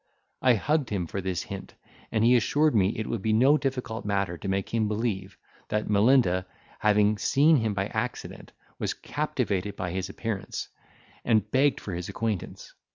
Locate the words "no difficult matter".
3.33-4.35